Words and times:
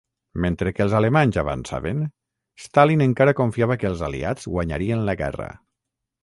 Mentre 0.43 0.71
que 0.77 0.83
els 0.85 0.93
alemanys 0.99 1.35
avançaven, 1.41 1.99
Stalin 2.63 3.05
encara 3.07 3.35
confiava 3.41 3.79
que 3.83 3.91
els 3.91 4.03
Aliats 4.09 4.49
guanyarien 4.55 5.05
la 5.13 5.17
guerra. 5.23 5.53